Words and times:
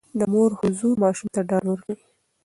د 0.19 0.21
مور 0.31 0.49
حضور 0.61 0.95
ماشوم 1.03 1.27
ته 1.35 1.41
ډاډ 1.49 1.65
ورکوي. 1.67 2.03